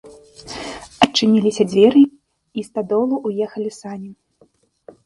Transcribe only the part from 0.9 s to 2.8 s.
Адчыніліся дзверы, і ў